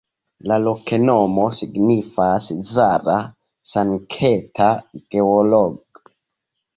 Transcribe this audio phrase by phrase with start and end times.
[0.51, 4.71] La loknomo signifas: Zala-Sankta
[5.17, 5.61] Georgo.